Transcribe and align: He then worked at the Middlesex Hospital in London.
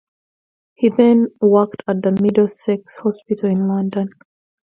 He 0.73 0.89
then 0.89 1.27
worked 1.41 1.83
at 1.87 2.01
the 2.01 2.11
Middlesex 2.11 2.97
Hospital 2.97 3.51
in 3.51 3.67
London. 3.67 4.09